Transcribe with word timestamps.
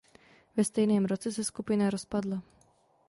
Ve 0.57 0.63
stejném 0.63 1.05
roce 1.05 1.31
se 1.31 1.43
skupina 1.43 1.89
rozpadla. 1.89 2.41